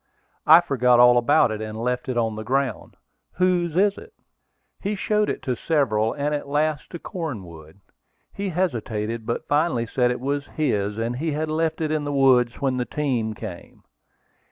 [0.47, 2.95] "I forgot all about it, and left it on the ground.
[3.33, 4.13] Whose is it?"
[4.81, 7.81] He showed it to several, and at last to Cornwood.
[8.33, 12.11] He hesitated; but finally said it was his, and he had left it in the
[12.11, 13.83] woods when the team came.